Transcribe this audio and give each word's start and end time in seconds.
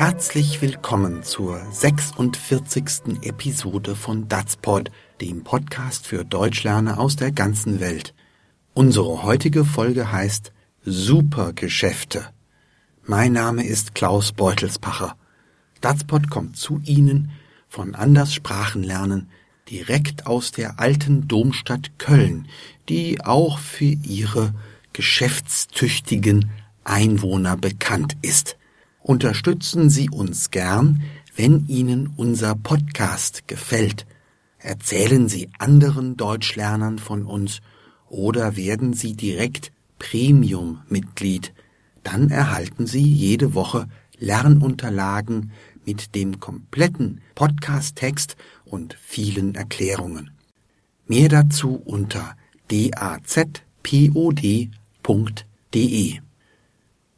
Herzlich 0.00 0.62
willkommen 0.62 1.24
zur 1.24 1.60
46. 1.72 3.20
Episode 3.20 3.94
von 3.94 4.28
Datspod, 4.28 4.90
dem 5.20 5.44
Podcast 5.44 6.06
für 6.06 6.24
Deutschlerner 6.24 6.98
aus 6.98 7.16
der 7.16 7.32
ganzen 7.32 7.80
Welt. 7.80 8.14
Unsere 8.72 9.24
heutige 9.24 9.66
Folge 9.66 10.10
heißt 10.10 10.54
Supergeschäfte. 10.86 12.24
Mein 13.04 13.34
Name 13.34 13.62
ist 13.62 13.94
Klaus 13.94 14.32
Beutelspacher. 14.32 15.16
Datspod 15.82 16.30
kommt 16.30 16.56
zu 16.56 16.80
Ihnen 16.86 17.30
von 17.68 17.94
Anders 17.94 18.32
Sprachenlernen 18.32 19.28
direkt 19.68 20.24
aus 20.26 20.50
der 20.50 20.80
alten 20.80 21.28
Domstadt 21.28 21.98
Köln, 21.98 22.48
die 22.88 23.20
auch 23.22 23.58
für 23.58 23.84
ihre 23.84 24.54
geschäftstüchtigen 24.94 26.48
Einwohner 26.84 27.58
bekannt 27.58 28.16
ist. 28.22 28.56
Unterstützen 29.02 29.88
Sie 29.88 30.10
uns 30.10 30.50
gern, 30.50 31.02
wenn 31.34 31.66
Ihnen 31.68 32.12
unser 32.16 32.54
Podcast 32.54 33.48
gefällt. 33.48 34.06
Erzählen 34.58 35.28
Sie 35.28 35.48
anderen 35.58 36.16
Deutschlernern 36.18 36.98
von 36.98 37.24
uns 37.24 37.60
oder 38.08 38.56
werden 38.56 38.92
Sie 38.92 39.14
direkt 39.14 39.72
Premium-Mitglied. 39.98 41.54
Dann 42.02 42.30
erhalten 42.30 42.86
Sie 42.86 43.02
jede 43.02 43.54
Woche 43.54 43.88
Lernunterlagen 44.18 45.52
mit 45.86 46.14
dem 46.14 46.38
kompletten 46.40 47.22
Podcast-Text 47.34 48.36
und 48.66 48.98
vielen 49.00 49.54
Erklärungen. 49.54 50.30
Mehr 51.06 51.28
dazu 51.30 51.80
unter 51.84 52.36
dazpod.de. 52.68 53.50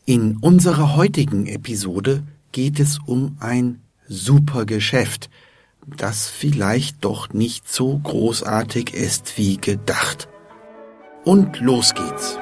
In 0.04 0.38
unserer 0.38 0.96
heutigen 0.96 1.46
Episode 1.46 2.24
geht 2.50 2.80
es 2.80 2.98
um 3.06 3.36
ein 3.38 3.80
super 4.08 4.66
Geschäft, 4.66 5.30
das 5.96 6.28
vielleicht 6.28 7.04
doch 7.04 7.32
nicht 7.32 7.68
so 7.68 7.98
großartig 7.98 8.94
ist 8.94 9.38
wie 9.38 9.58
gedacht. 9.58 10.28
Und 11.24 11.60
los 11.60 11.94
geht's. 11.94 12.36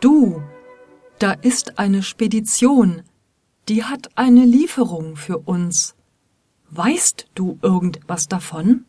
Du, 0.00 0.40
da 1.18 1.32
ist 1.32 1.80
eine 1.80 2.04
Spedition, 2.04 3.02
die 3.68 3.82
hat 3.82 4.10
eine 4.14 4.44
Lieferung 4.44 5.16
für 5.16 5.38
uns. 5.38 5.96
Weißt 6.70 7.26
du 7.34 7.58
irgendwas 7.62 8.28
davon? 8.28 8.84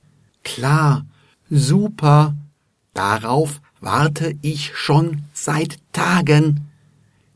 Klar, 0.55 1.05
super. 1.47 2.36
Darauf 2.95 3.61
warte 3.81 4.36
ich 4.42 4.75
schon 4.75 5.22
seit 5.31 5.78
Tagen. 5.94 6.72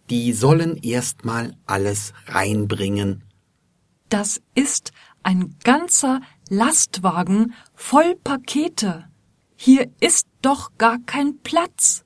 Die 0.09 0.33
sollen 0.33 0.77
erst 0.77 1.23
mal 1.23 1.55
alles 1.67 2.13
reinbringen. 2.25 3.21
Das 4.09 4.41
ist 4.55 4.93
ein 5.21 5.55
ganzer 5.63 6.21
Lastwagen 6.49 7.53
voll 7.75 8.15
Pakete. 8.23 9.05
Hier 9.55 9.91
ist 9.99 10.25
doch 10.41 10.71
gar 10.79 10.97
kein 11.05 11.37
Platz. 11.43 12.03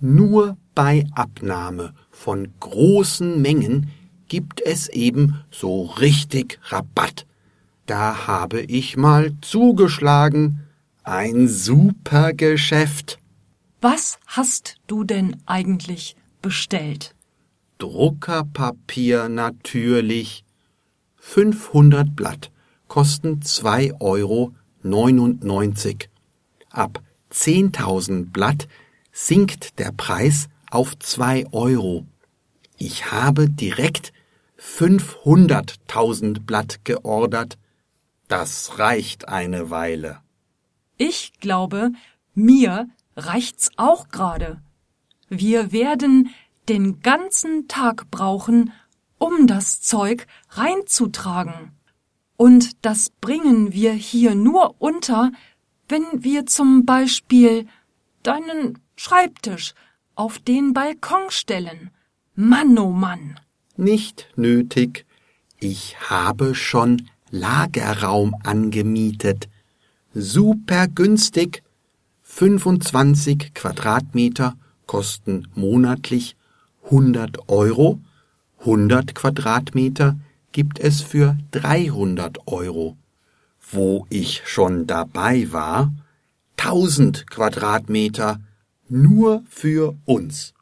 Nur 0.00 0.58
bei 0.74 1.06
Abnahme 1.14 1.94
von 2.10 2.52
großen 2.60 3.40
Mengen 3.40 3.90
gibt 4.28 4.60
es 4.60 4.88
eben 4.88 5.42
so 5.50 5.84
richtig 5.86 6.60
Rabatt. 6.64 7.26
Da 7.86 8.26
habe 8.26 8.60
ich 8.60 8.96
mal 8.96 9.32
zugeschlagen. 9.40 10.60
Ein 11.02 11.48
super 11.48 12.32
Geschäft. 12.32 13.18
Was 13.80 14.18
hast 14.26 14.76
du 14.86 15.02
denn 15.04 15.36
eigentlich 15.46 16.16
bestellt? 16.40 17.14
Druckerpapier 17.78 19.28
natürlich. 19.28 20.44
500 21.16 22.14
Blatt 22.14 22.50
kosten 22.86 23.40
2,99 23.40 23.94
Euro. 24.00 24.52
Ab 26.70 27.02
10.000 27.32 28.30
Blatt 28.30 28.68
sinkt 29.12 29.78
der 29.78 29.92
Preis 29.92 30.48
auf 30.70 30.98
2 30.98 31.46
Euro. 31.52 32.06
Ich 32.78 33.10
habe 33.10 33.48
direkt 33.48 34.12
500.000 34.60 36.40
Blatt 36.40 36.84
geordert. 36.84 37.58
Das 38.32 38.78
reicht 38.78 39.28
eine 39.28 39.68
Weile. 39.68 40.22
Ich 40.96 41.34
glaube, 41.38 41.92
mir 42.32 42.88
reicht's 43.14 43.68
auch 43.76 44.08
gerade. 44.08 44.62
Wir 45.28 45.70
werden 45.70 46.30
den 46.66 47.00
ganzen 47.00 47.68
Tag 47.68 48.10
brauchen, 48.10 48.72
um 49.18 49.46
das 49.46 49.82
Zeug 49.82 50.26
reinzutragen. 50.48 51.72
Und 52.38 52.86
das 52.86 53.10
bringen 53.20 53.74
wir 53.74 53.92
hier 53.92 54.34
nur 54.34 54.76
unter, 54.80 55.30
wenn 55.90 56.24
wir 56.24 56.46
zum 56.46 56.86
Beispiel 56.86 57.66
deinen 58.22 58.78
Schreibtisch 58.96 59.74
auf 60.14 60.38
den 60.38 60.72
Balkon 60.72 61.28
stellen. 61.28 61.90
Mann, 62.34 62.78
oh 62.78 62.92
Mann. 62.92 63.38
Nicht 63.76 64.30
nötig. 64.36 65.04
Ich 65.60 66.00
habe 66.08 66.54
schon 66.54 67.10
Lagerraum 67.32 68.36
angemietet. 68.44 69.48
Super 70.14 70.86
günstig. 70.86 71.64
25 72.22 73.52
Quadratmeter 73.54 74.54
kosten 74.86 75.48
monatlich 75.54 76.36
100 76.84 77.48
Euro. 77.48 78.00
100 78.60 79.14
Quadratmeter 79.14 80.16
gibt 80.52 80.78
es 80.78 81.00
für 81.00 81.36
300 81.50 82.46
Euro. 82.46 82.96
Wo 83.70 84.06
ich 84.10 84.42
schon 84.44 84.86
dabei 84.86 85.50
war, 85.50 85.90
1000 86.58 87.28
Quadratmeter 87.28 88.40
nur 88.88 89.42
für 89.48 89.96
uns. 90.04 90.52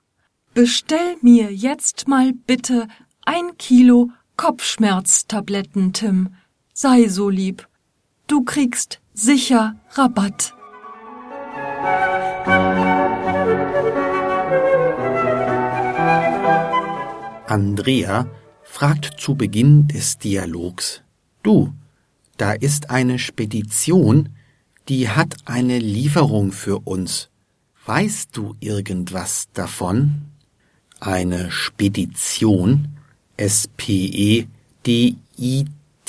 Bestell 0.54 1.16
mir 1.20 1.52
jetzt 1.52 2.06
mal 2.06 2.32
bitte 2.32 2.86
ein 3.24 3.56
Kilo 3.58 4.10
Kopfschmerztabletten, 4.36 5.92
Tim. 5.92 6.30
Sei 6.82 7.08
so 7.08 7.28
lieb. 7.28 7.68
Du 8.26 8.42
kriegst 8.42 9.00
sicher 9.12 9.76
Rabatt. 9.90 10.54
Andrea 17.46 18.26
fragt 18.62 19.20
zu 19.20 19.34
Beginn 19.34 19.88
des 19.88 20.16
Dialogs 20.16 21.02
Du, 21.42 21.74
da 22.38 22.52
ist 22.52 22.88
eine 22.88 23.18
Spedition, 23.18 24.30
die 24.88 25.10
hat 25.10 25.36
eine 25.44 25.78
Lieferung 25.78 26.50
für 26.50 26.78
uns. 26.86 27.28
Weißt 27.84 28.34
du 28.34 28.56
irgendwas 28.58 29.50
davon? 29.52 30.22
Eine 30.98 31.50
Spedition, 31.50 32.96
S-P-E-D-I 33.36 34.46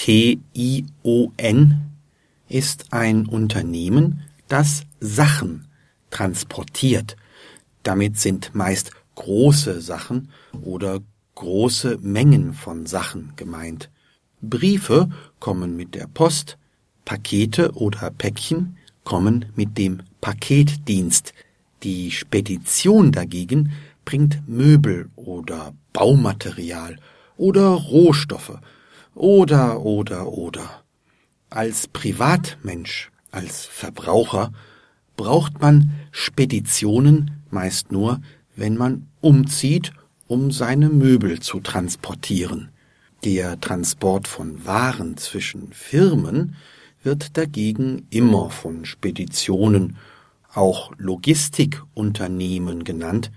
T-I-O-N 0.03 1.79
ist 2.49 2.85
ein 2.91 3.27
Unternehmen, 3.27 4.23
das 4.47 4.81
Sachen 4.99 5.67
transportiert. 6.09 7.15
Damit 7.83 8.17
sind 8.17 8.55
meist 8.55 8.93
große 9.13 9.79
Sachen 9.79 10.29
oder 10.63 11.01
große 11.35 11.99
Mengen 12.01 12.55
von 12.55 12.87
Sachen 12.87 13.33
gemeint. 13.35 13.91
Briefe 14.41 15.11
kommen 15.39 15.75
mit 15.75 15.93
der 15.93 16.07
Post, 16.07 16.57
Pakete 17.05 17.71
oder 17.73 18.09
Päckchen 18.09 18.77
kommen 19.03 19.45
mit 19.55 19.77
dem 19.77 20.01
Paketdienst. 20.19 21.31
Die 21.83 22.09
Spedition 22.09 23.11
dagegen 23.11 23.71
bringt 24.03 24.41
Möbel 24.47 25.11
oder 25.15 25.75
Baumaterial 25.93 26.97
oder 27.37 27.67
Rohstoffe 27.67 28.59
oder, 29.15 29.81
oder, 29.81 30.27
oder. 30.27 30.83
Als 31.49 31.87
Privatmensch, 31.87 33.11
als 33.31 33.65
Verbraucher 33.65 34.51
braucht 35.17 35.61
man 35.61 35.91
Speditionen 36.11 37.43
meist 37.49 37.91
nur, 37.91 38.21
wenn 38.55 38.77
man 38.77 39.07
umzieht, 39.19 39.91
um 40.27 40.51
seine 40.51 40.89
Möbel 40.89 41.39
zu 41.41 41.59
transportieren. 41.59 42.69
Der 43.23 43.59
Transport 43.59 44.27
von 44.27 44.65
Waren 44.65 45.17
zwischen 45.17 45.73
Firmen 45.73 46.55
wird 47.03 47.37
dagegen 47.37 48.07
immer 48.09 48.49
von 48.49 48.85
Speditionen, 48.85 49.97
auch 50.53 50.91
Logistikunternehmen 50.97 52.83
genannt, 52.83 53.31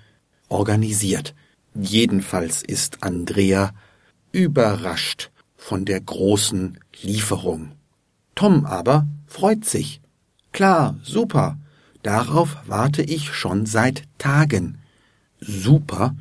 organisiert. 0.49 1.35
Jedenfalls 1.75 2.63
ist 2.63 3.03
Andrea 3.03 3.73
überrascht 4.33 5.31
von 5.65 5.87
der 5.87 5.99
großen 5.99 6.79
Lieferung. 7.01 7.73
Tom 8.35 8.67
aber 8.67 9.07
freut 9.27 9.65
sich. 9.65 10.03
Klar, 10.53 10.99
super. 11.03 11.57
Darauf 12.03 12.59
warte 12.67 13.01
ich 13.01 13.33
schon 13.33 13.65
seit 13.65 14.03
Tagen. 14.19 14.77
Super 15.41 16.15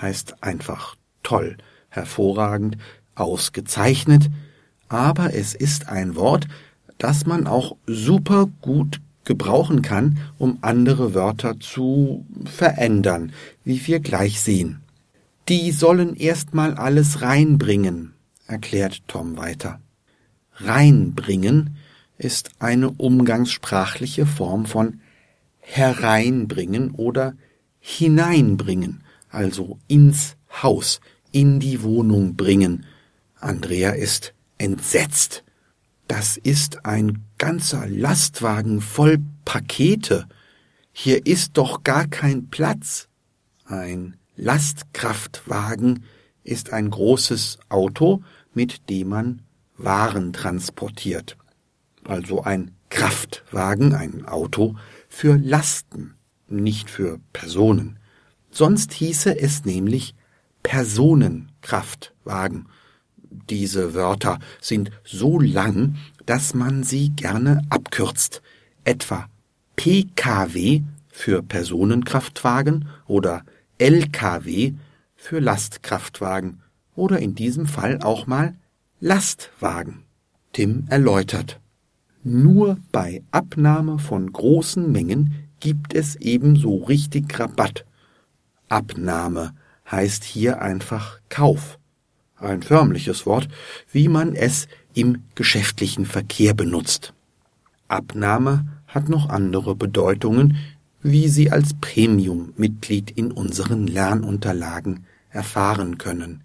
heißt 0.00 0.42
einfach 0.42 0.96
toll, 1.22 1.58
hervorragend, 1.90 2.78
ausgezeichnet, 3.14 4.30
aber 4.88 5.34
es 5.34 5.54
ist 5.54 5.90
ein 5.90 6.16
Wort, 6.16 6.48
das 6.96 7.26
man 7.26 7.46
auch 7.46 7.76
super 7.86 8.46
gut 8.62 9.02
gebrauchen 9.24 9.82
kann, 9.82 10.16
um 10.38 10.56
andere 10.62 11.12
Wörter 11.12 11.60
zu 11.60 12.24
verändern, 12.46 13.34
wie 13.64 13.86
wir 13.86 14.00
gleich 14.00 14.40
sehen. 14.40 14.80
Die 15.50 15.72
sollen 15.72 16.16
erst 16.16 16.54
mal 16.54 16.72
alles 16.72 17.20
reinbringen, 17.20 18.14
erklärt 18.52 19.02
Tom 19.08 19.36
weiter. 19.36 19.80
Reinbringen 20.52 21.78
ist 22.18 22.50
eine 22.58 22.90
umgangssprachliche 22.90 24.26
Form 24.26 24.66
von 24.66 25.00
hereinbringen 25.58 26.90
oder 26.90 27.34
hineinbringen, 27.80 29.02
also 29.30 29.78
ins 29.88 30.36
Haus, 30.62 31.00
in 31.32 31.60
die 31.60 31.82
Wohnung 31.82 32.36
bringen. 32.36 32.84
Andrea 33.40 33.92
ist 33.92 34.34
entsetzt. 34.58 35.42
Das 36.06 36.36
ist 36.36 36.84
ein 36.84 37.24
ganzer 37.38 37.88
Lastwagen 37.88 38.82
voll 38.82 39.18
Pakete. 39.46 40.28
Hier 40.92 41.26
ist 41.26 41.56
doch 41.56 41.82
gar 41.84 42.06
kein 42.06 42.50
Platz. 42.50 43.08
Ein 43.64 44.16
Lastkraftwagen 44.36 46.04
ist 46.44 46.72
ein 46.72 46.90
großes 46.90 47.58
Auto, 47.68 48.22
mit 48.54 48.88
dem 48.90 49.08
man 49.08 49.42
Waren 49.76 50.32
transportiert. 50.32 51.36
Also 52.04 52.42
ein 52.42 52.72
Kraftwagen, 52.90 53.94
ein 53.94 54.26
Auto 54.26 54.74
für 55.08 55.36
Lasten, 55.36 56.14
nicht 56.48 56.90
für 56.90 57.20
Personen. 57.32 58.00
Sonst 58.50 58.92
hieße 58.92 59.38
es 59.38 59.64
nämlich 59.64 60.16
Personenkraftwagen. 60.62 62.66
Diese 63.48 63.94
Wörter 63.94 64.40
sind 64.60 64.90
so 65.04 65.40
lang, 65.40 65.96
dass 66.26 66.52
man 66.54 66.82
sie 66.82 67.08
gerne 67.10 67.62
abkürzt, 67.70 68.42
etwa 68.84 69.26
PKW 69.76 70.82
für 71.08 71.42
Personenkraftwagen 71.42 72.88
oder 73.06 73.44
LKW 73.78 74.74
für 75.16 75.40
Lastkraftwagen 75.40 76.61
oder 76.94 77.18
in 77.18 77.34
diesem 77.34 77.66
Fall 77.66 78.00
auch 78.02 78.26
mal 78.26 78.54
Lastwagen. 79.00 80.04
Tim 80.52 80.86
erläutert. 80.88 81.60
Nur 82.24 82.78
bei 82.92 83.22
Abnahme 83.30 83.98
von 83.98 84.32
großen 84.32 84.92
Mengen 84.92 85.34
gibt 85.60 85.94
es 85.94 86.16
ebenso 86.16 86.76
richtig 86.76 87.38
Rabatt. 87.38 87.84
Abnahme 88.68 89.54
heißt 89.90 90.24
hier 90.24 90.62
einfach 90.62 91.20
Kauf. 91.28 91.78
Ein 92.36 92.62
förmliches 92.62 93.26
Wort, 93.26 93.48
wie 93.90 94.08
man 94.08 94.34
es 94.34 94.68
im 94.94 95.22
geschäftlichen 95.34 96.06
Verkehr 96.06 96.54
benutzt. 96.54 97.12
Abnahme 97.88 98.66
hat 98.86 99.08
noch 99.08 99.28
andere 99.28 99.74
Bedeutungen, 99.74 100.56
wie 101.02 101.28
Sie 101.28 101.50
als 101.50 101.74
Premium-Mitglied 101.80 103.10
in 103.10 103.32
unseren 103.32 103.86
Lernunterlagen 103.86 105.04
erfahren 105.30 105.98
können. 105.98 106.42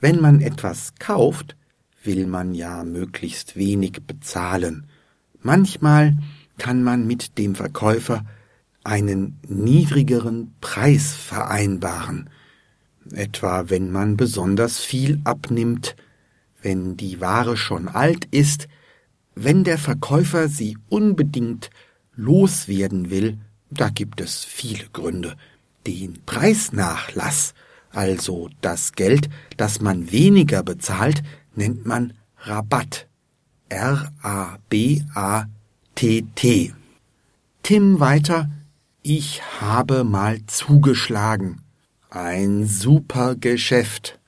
Wenn 0.00 0.20
man 0.20 0.40
etwas 0.40 0.94
kauft, 0.98 1.56
will 2.04 2.26
man 2.26 2.54
ja 2.54 2.84
möglichst 2.84 3.56
wenig 3.56 4.02
bezahlen. 4.06 4.86
Manchmal 5.42 6.16
kann 6.56 6.82
man 6.82 7.06
mit 7.06 7.38
dem 7.38 7.54
Verkäufer 7.54 8.24
einen 8.84 9.38
niedrigeren 9.46 10.54
Preis 10.60 11.14
vereinbaren, 11.14 12.30
etwa 13.12 13.68
wenn 13.68 13.90
man 13.90 14.16
besonders 14.16 14.78
viel 14.78 15.20
abnimmt, 15.24 15.96
wenn 16.62 16.96
die 16.96 17.20
Ware 17.20 17.56
schon 17.56 17.88
alt 17.88 18.24
ist, 18.30 18.68
wenn 19.34 19.64
der 19.64 19.78
Verkäufer 19.78 20.48
sie 20.48 20.76
unbedingt 20.88 21.70
loswerden 22.16 23.10
will, 23.10 23.38
da 23.70 23.88
gibt 23.88 24.20
es 24.20 24.44
viele 24.44 24.86
Gründe. 24.92 25.36
Den 25.86 26.18
Preisnachlass, 26.26 27.54
also 27.90 28.48
das 28.60 28.92
Geld, 28.92 29.28
das 29.56 29.80
man 29.80 30.12
weniger 30.12 30.62
bezahlt, 30.62 31.22
nennt 31.54 31.86
man 31.86 32.12
Rabatt. 32.38 33.06
R-A-B-A-T-T. 33.68 34.24
Tim 37.62 38.00
weiter, 38.00 38.50
ich 39.02 39.42
habe 39.60 40.04
mal 40.04 40.44
zugeschlagen. 40.46 41.62
Ein 42.10 42.66
super 42.66 43.34
Geschäft. 43.34 44.18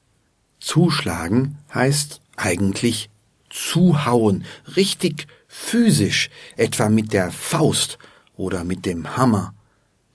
Zuschlagen 0.59 1.59
heißt 1.73 2.21
eigentlich 2.37 3.09
zuhauen, 3.49 4.45
richtig 4.77 5.27
physisch, 5.49 6.31
etwa 6.57 6.89
mit 6.89 7.13
der 7.13 7.31
Faust 7.31 7.99
oder 8.37 8.65
mit 8.65 8.87
dem 8.87 9.17
Hammer. 9.17 9.55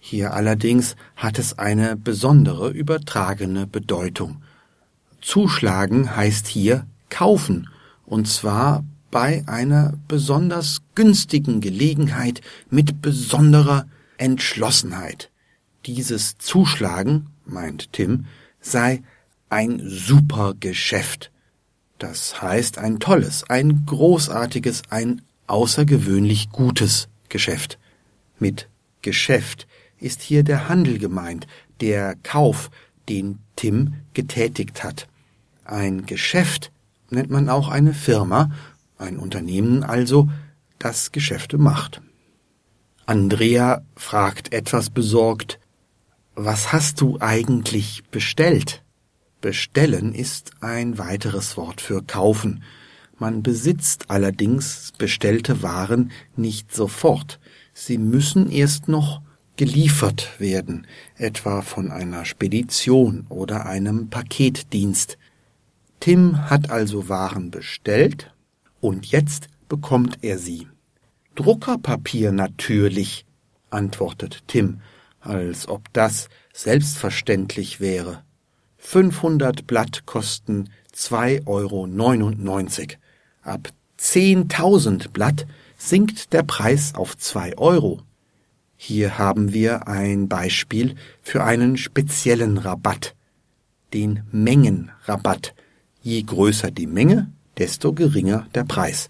Hier 0.07 0.35
allerdings 0.35 0.95
hat 1.15 1.39
es 1.39 1.57
eine 1.57 1.95
besondere 1.95 2.69
übertragene 2.69 3.65
Bedeutung. 3.65 4.43
Zuschlagen 5.19 6.15
heißt 6.15 6.45
hier 6.45 6.85
kaufen, 7.09 7.69
und 8.05 8.27
zwar 8.27 8.85
bei 9.09 9.43
einer 9.47 9.95
besonders 10.07 10.83
günstigen 10.93 11.59
Gelegenheit 11.59 12.41
mit 12.69 13.01
besonderer 13.01 13.87
Entschlossenheit. 14.19 15.31
Dieses 15.87 16.37
Zuschlagen, 16.37 17.31
meint 17.43 17.91
Tim, 17.91 18.27
sei 18.61 19.01
ein 19.49 19.81
super 19.83 20.53
Geschäft. 20.59 21.31
Das 21.97 22.43
heißt 22.43 22.77
ein 22.77 22.99
tolles, 22.99 23.43
ein 23.49 23.87
großartiges, 23.87 24.83
ein 24.91 25.23
außergewöhnlich 25.47 26.51
gutes 26.51 27.07
Geschäft. 27.27 27.79
Mit 28.37 28.69
Geschäft 29.01 29.65
ist 29.99 30.21
hier 30.21 30.43
der 30.43 30.69
Handel 30.69 30.97
gemeint, 30.99 31.47
der 31.81 32.15
Kauf, 32.23 32.69
den 33.09 33.39
Tim 33.55 33.95
getätigt 34.13 34.83
hat. 34.83 35.07
Ein 35.63 36.05
Geschäft 36.05 36.71
nennt 37.09 37.29
man 37.29 37.49
auch 37.49 37.69
eine 37.69 37.93
Firma, 37.93 38.51
ein 38.97 39.17
Unternehmen 39.17 39.83
also, 39.83 40.29
das 40.79 41.11
Geschäfte 41.11 41.57
macht. 41.57 42.01
Andrea 43.05 43.83
fragt 43.95 44.51
etwas 44.53 44.89
besorgt, 44.89 45.59
was 46.33 46.73
hast 46.73 47.01
du 47.01 47.17
eigentlich 47.19 48.03
bestellt? 48.11 48.83
Bestellen 49.41 50.13
ist 50.13 50.51
ein 50.61 50.97
weiteres 50.97 51.55
Wort 51.55 51.81
für 51.81 52.01
kaufen. 52.01 52.63
Man 53.17 53.43
besitzt 53.43 54.09
allerdings 54.09 54.91
bestellte 54.97 55.61
Waren 55.61 56.11
nicht 56.35 56.73
sofort. 56.73 57.39
Sie 57.73 57.97
müssen 57.97 58.51
erst 58.51 58.87
noch 58.87 59.21
geliefert 59.55 60.39
werden, 60.39 60.87
etwa 61.17 61.61
von 61.61 61.91
einer 61.91 62.25
Spedition 62.25 63.25
oder 63.29 63.65
einem 63.65 64.09
Paketdienst. 64.09 65.17
Tim 65.99 66.49
hat 66.49 66.69
also 66.69 67.09
Waren 67.09 67.51
bestellt 67.51 68.33
und 68.81 69.05
jetzt 69.05 69.47
bekommt 69.69 70.19
er 70.21 70.37
sie. 70.37 70.67
Druckerpapier 71.35 72.31
natürlich, 72.31 73.25
antwortet 73.69 74.43
Tim, 74.47 74.81
als 75.19 75.67
ob 75.67 75.91
das 75.93 76.29
selbstverständlich 76.53 77.79
wäre. 77.79 78.23
500 78.77 79.65
Blatt 79.67 80.05
kosten 80.05 80.69
2,99 80.95 81.47
Euro. 81.47 82.89
Ab 83.41 83.69
10.000 83.99 85.09
Blatt 85.09 85.47
sinkt 85.77 86.33
der 86.33 86.43
Preis 86.43 86.93
auf 86.95 87.17
zwei 87.17 87.57
Euro. 87.57 88.01
Hier 88.77 89.17
haben 89.17 89.53
wir 89.53 89.87
ein 89.87 90.27
Beispiel 90.27 90.95
für 91.21 91.43
einen 91.43 91.77
speziellen 91.77 92.57
Rabatt, 92.57 93.15
den 93.93 94.23
Mengenrabatt. 94.31 95.55
Je 96.01 96.21
größer 96.21 96.71
die 96.71 96.87
Menge, 96.87 97.31
desto 97.57 97.93
geringer 97.93 98.47
der 98.53 98.65
Preis. 98.65 99.09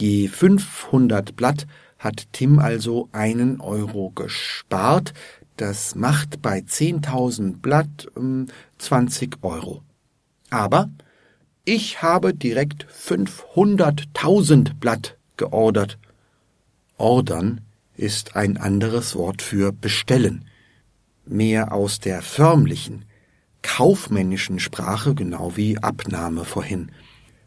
Je 0.00 0.28
500 0.28 1.34
Blatt 1.34 1.66
hat 1.98 2.26
Tim 2.32 2.58
also 2.58 3.08
einen 3.12 3.60
Euro 3.60 4.10
gespart. 4.10 5.14
Das 5.56 5.94
macht 5.94 6.42
bei 6.42 6.58
10.000 6.58 7.60
Blatt 7.60 8.08
äh, 8.16 8.46
20 8.78 9.38
Euro. 9.42 9.82
Aber 10.50 10.90
ich 11.64 12.02
habe 12.02 12.34
direkt 12.34 12.86
500.000 12.86 14.74
Blatt 14.74 15.16
geordert. 15.36 15.98
Ordern 16.98 17.62
ist 17.96 18.36
ein 18.36 18.56
anderes 18.56 19.14
Wort 19.16 19.42
für 19.42 19.72
bestellen. 19.72 20.44
Mehr 21.26 21.72
aus 21.72 22.00
der 22.00 22.22
förmlichen, 22.22 23.04
kaufmännischen 23.62 24.58
Sprache, 24.60 25.14
genau 25.14 25.56
wie 25.56 25.78
Abnahme 25.78 26.44
vorhin. 26.44 26.90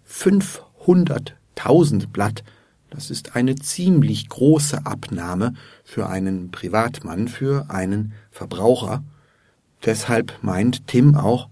500.000 0.10 2.08
Blatt 2.08 2.44
Das 2.90 3.12
ist 3.12 3.36
eine 3.36 3.56
ziemlich 3.56 4.30
große 4.30 4.86
Abnahme 4.86 5.54
für 5.84 6.08
einen 6.08 6.52
Privatmann, 6.52 7.28
für 7.28 7.70
einen 7.70 8.14
Verbraucher. 8.32 9.04
Deshalb 9.86 10.40
meint 10.42 10.88
Tim 10.88 11.16
auch, 11.16 11.50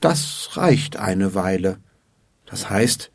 das 0.00 0.50
reicht 0.52 0.96
eine 0.96 1.34
Weile. 1.34 1.78
Das 2.46 2.70
heißt, 2.70 3.10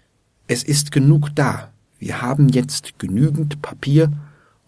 es 0.47 0.63
ist 0.63 0.91
genug 0.91 1.29
da. 1.33 1.71
Wir 1.97 2.21
haben 2.21 2.49
jetzt 2.49 2.99
genügend 2.99 3.61
Papier 3.61 4.11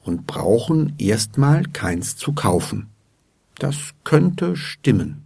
und 0.06 0.28
brauchen 0.28 0.94
erstmal 0.98 1.64
keins 1.64 2.16
zu 2.16 2.34
kaufen. 2.34 2.88
Das 3.58 3.76
könnte 4.04 4.56
stimmen. 4.56 5.24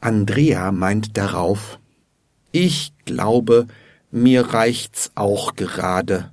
Andrea 0.00 0.72
meint 0.72 1.16
darauf, 1.16 1.78
ich 2.52 2.92
glaube, 3.04 3.66
mir 4.10 4.42
reicht's 4.42 5.12
auch 5.14 5.54
gerade. 5.54 6.30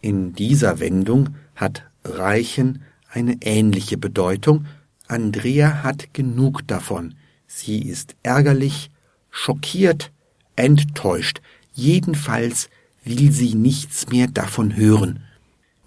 In 0.00 0.32
dieser 0.32 0.80
Wendung 0.80 1.36
hat 1.54 1.84
reichen 2.04 2.82
eine 3.10 3.38
ähnliche 3.42 3.98
Bedeutung. 3.98 4.66
Andrea 5.06 5.82
hat 5.82 6.12
genug 6.14 6.66
davon. 6.66 7.14
Sie 7.46 7.82
ist 7.82 8.16
ärgerlich, 8.22 8.90
schockiert, 9.30 10.12
enttäuscht. 10.56 11.40
Jedenfalls 11.72 12.68
will 13.04 13.32
sie 13.32 13.54
nichts 13.54 14.08
mehr 14.08 14.28
davon 14.28 14.76
hören. 14.76 15.24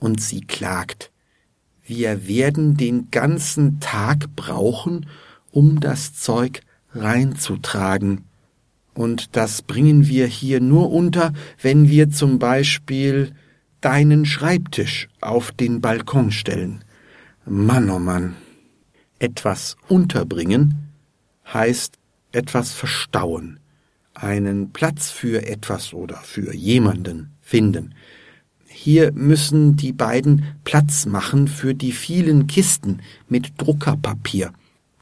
Und 0.01 0.19
sie 0.19 0.41
klagt. 0.41 1.11
Wir 1.85 2.27
werden 2.27 2.75
den 2.75 3.11
ganzen 3.11 3.79
Tag 3.79 4.35
brauchen, 4.35 5.05
um 5.51 5.79
das 5.79 6.13
Zeug 6.13 6.61
reinzutragen. 6.93 8.25
Und 8.93 9.35
das 9.37 9.61
bringen 9.61 10.07
wir 10.07 10.27
hier 10.27 10.59
nur 10.59 10.91
unter, 10.91 11.33
wenn 11.61 11.87
wir 11.87 12.09
zum 12.09 12.39
Beispiel 12.39 13.33
deinen 13.79 14.25
Schreibtisch 14.25 15.07
auf 15.21 15.51
den 15.51 15.81
Balkon 15.81 16.31
stellen. 16.31 16.83
Mann, 17.45 17.89
oh 17.89 17.99
Mann. 17.99 18.35
Etwas 19.19 19.77
unterbringen 19.87 20.89
heißt 21.53 21.99
etwas 22.31 22.71
verstauen, 22.71 23.59
einen 24.15 24.71
Platz 24.71 25.11
für 25.11 25.45
etwas 25.45 25.93
oder 25.93 26.17
für 26.17 26.55
jemanden 26.55 27.31
finden. 27.41 27.93
Hier 28.73 29.11
müssen 29.11 29.75
die 29.75 29.91
beiden 29.91 30.45
Platz 30.63 31.05
machen 31.05 31.49
für 31.49 31.75
die 31.75 31.91
vielen 31.91 32.47
Kisten 32.47 33.01
mit 33.27 33.53
Druckerpapier. 33.57 34.53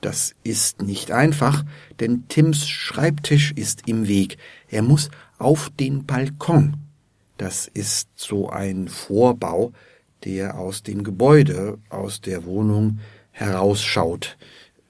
Das 0.01 0.33
ist 0.43 0.81
nicht 0.81 1.11
einfach, 1.11 1.63
denn 1.99 2.27
Tims 2.29 2.67
Schreibtisch 2.67 3.51
ist 3.51 3.87
im 3.87 4.07
Weg. 4.07 4.37
Er 4.69 4.81
muss 4.81 5.11
auf 5.37 5.69
den 5.79 6.05
Balkon. 6.05 6.77
Das 7.37 7.67
ist 7.67 8.09
so 8.15 8.49
ein 8.49 8.87
Vorbau, 8.87 9.71
der 10.25 10.57
aus 10.57 10.81
dem 10.83 11.03
Gebäude, 11.03 11.77
aus 11.89 12.21
der 12.21 12.45
Wohnung 12.45 12.99
herausschaut. 13.31 14.37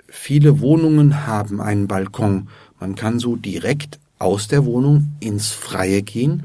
Viele 0.08 0.62
Wohnungen 0.62 1.28
haben 1.28 1.60
einen 1.60 1.88
Balkon. 1.88 2.50
Man 2.80 2.96
kann 2.96 3.20
so 3.20 3.36
direkt 3.36 4.00
aus 4.20 4.48
der 4.48 4.66
Wohnung 4.66 5.12
ins 5.20 5.52
Freie 5.52 6.02
gehen, 6.02 6.44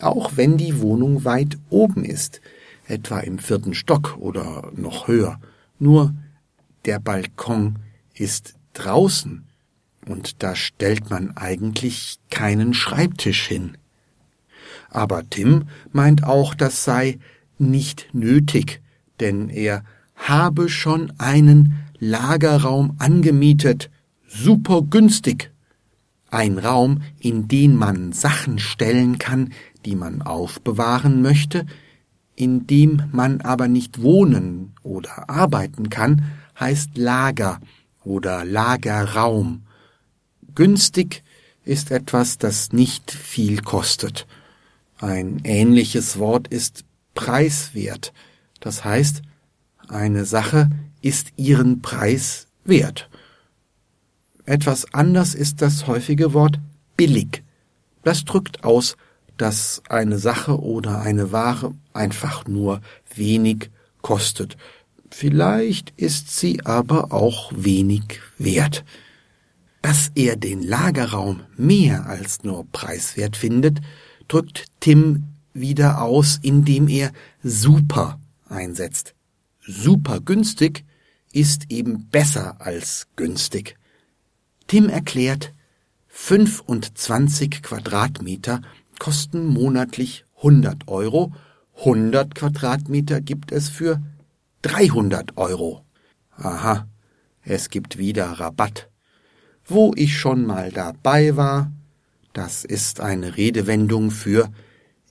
auch 0.00 0.32
wenn 0.36 0.56
die 0.56 0.80
Wohnung 0.80 1.24
weit 1.24 1.58
oben 1.70 2.04
ist, 2.04 2.40
etwa 2.86 3.20
im 3.20 3.38
vierten 3.38 3.74
Stock 3.74 4.16
oder 4.18 4.70
noch 4.74 5.08
höher. 5.08 5.40
Nur 5.78 6.14
der 6.84 6.98
Balkon 6.98 7.78
ist 8.14 8.54
draußen 8.74 9.44
und 10.06 10.42
da 10.42 10.54
stellt 10.54 11.10
man 11.10 11.36
eigentlich 11.36 12.18
keinen 12.30 12.74
Schreibtisch 12.74 13.46
hin. 13.46 13.76
Aber 14.90 15.28
Tim 15.28 15.64
meint 15.92 16.24
auch, 16.24 16.54
das 16.54 16.84
sei 16.84 17.18
nicht 17.58 18.08
nötig, 18.12 18.80
denn 19.20 19.48
er 19.48 19.84
habe 20.14 20.68
schon 20.68 21.12
einen 21.18 21.84
Lagerraum 21.98 22.94
angemietet, 22.98 23.90
super 24.28 24.82
günstig. 24.82 25.50
Ein 26.30 26.58
Raum, 26.58 27.02
in 27.18 27.48
den 27.48 27.76
man 27.76 28.12
Sachen 28.12 28.58
stellen 28.58 29.18
kann, 29.18 29.52
die 29.84 29.96
man 29.96 30.22
aufbewahren 30.22 31.22
möchte, 31.22 31.66
in 32.36 32.66
dem 32.66 33.04
man 33.12 33.40
aber 33.40 33.68
nicht 33.68 34.02
wohnen 34.02 34.74
oder 34.82 35.28
arbeiten 35.30 35.90
kann, 35.90 36.24
heißt 36.58 36.96
Lager 36.96 37.60
oder 38.02 38.44
Lagerraum. 38.44 39.62
Günstig 40.54 41.22
ist 41.64 41.90
etwas, 41.90 42.38
das 42.38 42.72
nicht 42.72 43.10
viel 43.10 43.62
kostet. 43.62 44.26
Ein 44.98 45.40
ähnliches 45.44 46.18
Wort 46.18 46.48
ist 46.48 46.84
preiswert. 47.14 48.12
Das 48.60 48.84
heißt, 48.84 49.22
eine 49.88 50.24
Sache 50.24 50.70
ist 51.02 51.32
ihren 51.36 51.82
Preis 51.82 52.46
wert. 52.64 53.08
Etwas 54.46 54.92
anders 54.92 55.34
ist 55.34 55.62
das 55.62 55.86
häufige 55.86 56.34
Wort 56.34 56.58
billig. 56.96 57.42
Das 58.02 58.24
drückt 58.24 58.64
aus, 58.64 58.96
dass 59.36 59.82
eine 59.88 60.18
Sache 60.18 60.60
oder 60.60 61.00
eine 61.00 61.32
Ware 61.32 61.74
einfach 61.92 62.46
nur 62.46 62.80
wenig 63.14 63.70
kostet. 64.02 64.56
Vielleicht 65.10 65.92
ist 65.96 66.38
sie 66.38 66.64
aber 66.64 67.12
auch 67.12 67.52
wenig 67.54 68.20
wert. 68.38 68.84
Dass 69.82 70.10
er 70.14 70.36
den 70.36 70.62
Lagerraum 70.62 71.40
mehr 71.56 72.06
als 72.06 72.42
nur 72.42 72.66
preiswert 72.72 73.36
findet, 73.36 73.80
drückt 74.28 74.66
Tim 74.80 75.24
wieder 75.52 76.02
aus, 76.02 76.38
indem 76.42 76.88
er 76.88 77.12
super 77.42 78.18
einsetzt. 78.48 79.14
Super 79.60 80.20
günstig 80.20 80.84
ist 81.32 81.70
eben 81.70 82.08
besser 82.08 82.60
als 82.60 83.06
günstig. 83.16 83.76
Tim 84.66 84.88
erklärt, 84.88 85.52
25 86.08 87.62
Quadratmeter 87.62 88.62
kosten 88.98 89.46
monatlich 89.46 90.24
100 90.36 90.88
Euro, 90.88 91.32
100 91.78 92.34
Quadratmeter 92.34 93.20
gibt 93.20 93.52
es 93.52 93.68
für 93.68 94.00
300 94.62 95.36
Euro. 95.36 95.84
Aha, 96.36 96.86
es 97.42 97.70
gibt 97.70 97.98
wieder 97.98 98.26
Rabatt. 98.26 98.88
Wo 99.64 99.92
ich 99.96 100.18
schon 100.18 100.46
mal 100.46 100.70
dabei 100.70 101.36
war, 101.36 101.72
das 102.32 102.64
ist 102.64 103.00
eine 103.00 103.36
Redewendung 103.36 104.10
für 104.10 104.50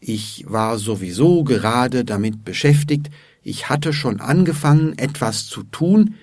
ich 0.05 0.43
war 0.49 0.79
sowieso 0.79 1.45
gerade 1.45 2.03
damit 2.03 2.43
beschäftigt, 2.43 3.09
ich 3.41 3.69
hatte 3.69 3.93
schon 3.93 4.19
angefangen, 4.19 4.97
etwas 4.97 5.47
zu 5.47 5.63
tun, 5.63 6.15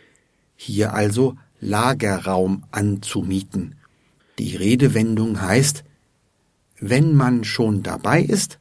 hier 0.54 0.92
also 0.92 1.36
Lagerraum 1.60 2.64
anzumieten. 2.72 3.76
Die 4.38 4.54
Redewendung 4.54 5.40
heißt, 5.40 5.84
wenn 6.80 7.14
man 7.14 7.44
schon 7.44 7.82
dabei 7.82 8.22
ist, 8.22 8.58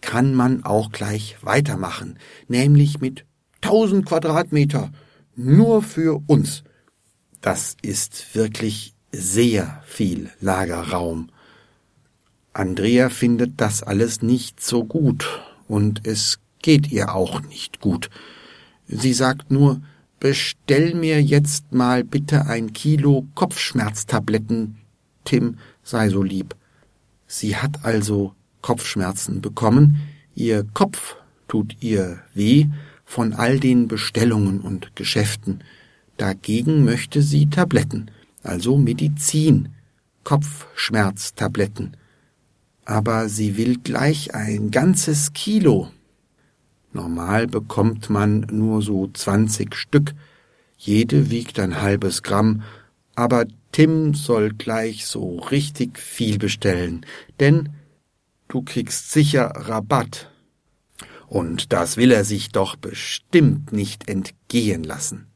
kann 0.00 0.34
man 0.34 0.64
auch 0.64 0.92
gleich 0.92 1.36
weitermachen, 1.42 2.18
nämlich 2.46 3.00
mit 3.00 3.24
tausend 3.60 4.06
Quadratmeter 4.06 4.92
nur 5.34 5.82
für 5.82 6.22
uns. 6.26 6.62
Das 7.40 7.76
ist 7.82 8.34
wirklich 8.34 8.94
sehr 9.12 9.82
viel 9.86 10.30
Lagerraum. 10.40 11.30
Andrea 12.52 13.08
findet 13.08 13.60
das 13.60 13.82
alles 13.82 14.22
nicht 14.22 14.60
so 14.62 14.84
gut 14.84 15.26
und 15.68 16.06
es 16.06 16.40
geht 16.60 16.90
ihr 16.90 17.14
auch 17.14 17.42
nicht 17.42 17.80
gut. 17.80 18.10
Sie 18.88 19.12
sagt 19.12 19.50
nur, 19.50 19.80
bestell 20.18 20.94
mir 20.94 21.22
jetzt 21.22 21.72
mal 21.72 22.02
bitte 22.04 22.46
ein 22.46 22.72
Kilo 22.72 23.26
Kopfschmerztabletten. 23.34 24.78
Tim 25.24 25.58
sei 25.82 26.08
so 26.08 26.22
lieb. 26.22 26.56
Sie 27.28 27.54
hat 27.54 27.84
also 27.84 28.34
Kopfschmerzen 28.60 29.40
bekommen, 29.40 30.00
ihr 30.34 30.64
Kopf 30.74 31.14
tut 31.46 31.76
ihr 31.80 32.18
weh 32.34 32.66
von 33.04 33.32
all 33.32 33.60
den 33.60 33.86
Bestellungen 33.86 34.60
und 34.60 34.96
Geschäften. 34.96 35.62
Dagegen 36.16 36.84
möchte 36.84 37.22
sie 37.22 37.48
Tabletten, 37.48 38.10
also 38.42 38.76
Medizin, 38.76 39.68
Kopfschmerztabletten 40.24 41.96
aber 42.88 43.28
sie 43.28 43.58
will 43.58 43.76
gleich 43.76 44.34
ein 44.34 44.70
ganzes 44.70 45.34
Kilo. 45.34 45.90
Normal 46.94 47.46
bekommt 47.46 48.08
man 48.08 48.46
nur 48.50 48.80
so 48.80 49.08
zwanzig 49.08 49.74
Stück, 49.74 50.14
jede 50.78 51.28
wiegt 51.28 51.60
ein 51.60 51.82
halbes 51.82 52.22
Gramm, 52.22 52.62
aber 53.14 53.44
Tim 53.72 54.14
soll 54.14 54.50
gleich 54.50 55.06
so 55.06 55.38
richtig 55.38 55.98
viel 55.98 56.38
bestellen, 56.38 57.04
denn 57.40 57.70
du 58.48 58.62
kriegst 58.62 59.12
sicher 59.12 59.52
Rabatt. 59.54 60.30
Und 61.26 61.72
das 61.72 61.96
will 61.96 62.10
er 62.10 62.24
sich 62.24 62.48
doch 62.48 62.76
bestimmt 62.76 63.72
nicht 63.72 64.08
entgehen 64.08 64.82
lassen. 64.82 65.26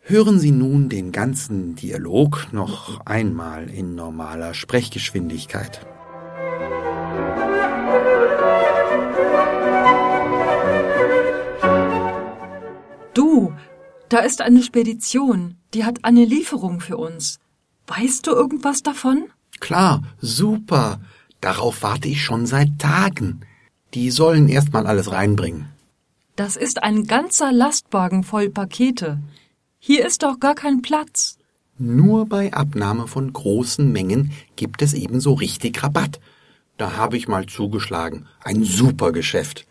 Hören 0.00 0.38
Sie 0.40 0.50
nun 0.50 0.88
den 0.88 1.12
ganzen 1.12 1.76
Dialog 1.76 2.48
noch 2.52 3.06
einmal 3.06 3.70
in 3.70 3.94
normaler 3.94 4.54
Sprechgeschwindigkeit. 4.54 5.86
Du, 13.14 13.52
da 14.10 14.18
ist 14.18 14.42
eine 14.42 14.62
Spedition, 14.62 15.56
die 15.72 15.84
hat 15.84 16.04
eine 16.04 16.24
Lieferung 16.24 16.80
für 16.80 16.96
uns. 16.96 17.38
Weißt 17.86 18.26
du 18.26 18.32
irgendwas 18.32 18.82
davon? 18.82 19.30
Klar, 19.60 20.02
super. 20.20 21.00
Darauf 21.40 21.82
warte 21.82 22.08
ich 22.08 22.22
schon 22.22 22.46
seit 22.46 22.78
Tagen. 22.78 23.40
Die 23.94 24.10
sollen 24.10 24.48
erst 24.48 24.72
mal 24.72 24.86
alles 24.86 25.10
reinbringen. 25.10 25.66
Das 26.36 26.56
ist 26.56 26.82
ein 26.82 27.06
ganzer 27.06 27.52
Lastwagen 27.52 28.24
voll 28.24 28.50
Pakete. 28.50 29.18
Hier 29.78 30.06
ist 30.06 30.22
doch 30.22 30.38
gar 30.38 30.54
kein 30.54 30.82
Platz. 30.82 31.38
Nur 31.78 32.26
bei 32.26 32.52
Abnahme 32.52 33.06
von 33.06 33.32
großen 33.32 33.90
Mengen 33.90 34.32
gibt 34.56 34.82
es 34.82 34.92
ebenso 34.92 35.34
richtig 35.34 35.82
Rabatt. 35.82 36.20
Da 36.76 36.96
habe 36.96 37.16
ich 37.16 37.28
mal 37.28 37.46
zugeschlagen. 37.46 38.26
Ein 38.42 38.64
super 38.64 39.12
Geschäft. 39.12 39.66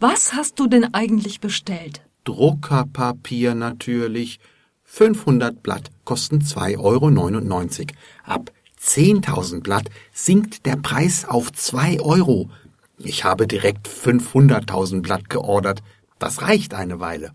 Was 0.00 0.34
hast 0.34 0.58
du 0.58 0.66
denn 0.66 0.92
eigentlich 0.94 1.40
bestellt? 1.40 2.02
Druckerpapier 2.24 3.54
natürlich. 3.54 4.40
500 4.84 5.62
Blatt 5.62 5.90
kosten 6.04 6.40
2,99 6.40 6.78
Euro. 6.78 7.86
Ab 8.24 8.52
10.000 8.80 9.62
Blatt 9.62 9.90
sinkt 10.12 10.66
der 10.66 10.76
Preis 10.76 11.24
auf 11.24 11.52
2 11.52 12.00
Euro. 12.00 12.50
Ich 12.98 13.24
habe 13.24 13.46
direkt 13.46 13.88
500.000 13.88 15.02
Blatt 15.02 15.28
geordert. 15.30 15.82
Das 16.18 16.42
reicht 16.42 16.74
eine 16.74 17.00
Weile. 17.00 17.32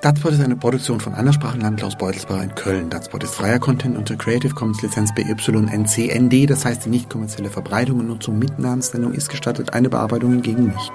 Datspot 0.00 0.32
ist 0.32 0.40
eine 0.40 0.54
Produktion 0.54 1.00
von 1.00 1.14
Andersprachenland 1.14 1.78
Klaus 1.78 1.98
Beutelsbacher 1.98 2.44
in 2.44 2.54
Köln. 2.54 2.88
Datspot 2.88 3.24
ist 3.24 3.34
freier 3.34 3.58
Content 3.58 3.98
unter 3.98 4.14
Creative 4.14 4.54
Commons 4.54 4.80
Lizenz 4.82 5.12
BY-NC-ND, 5.12 6.48
das 6.48 6.64
heißt 6.64 6.84
die 6.84 6.90
nicht 6.90 7.10
kommerzielle 7.10 7.50
Verbreitung 7.50 7.98
und 7.98 8.06
Nutzung 8.06 8.38
mit 8.38 8.60
Namensnennung 8.60 9.12
ist 9.12 9.28
gestattet, 9.28 9.74
eine 9.74 9.88
Bearbeitung 9.88 10.34
hingegen 10.34 10.66
nicht. 10.66 10.92